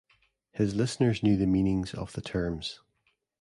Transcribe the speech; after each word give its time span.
His 0.51 0.73
listeners 0.73 1.21
knew 1.21 1.37
the 1.37 1.45
meanings 1.45 1.93
of 1.93 2.13
the 2.13 2.21
terms. 2.23 2.79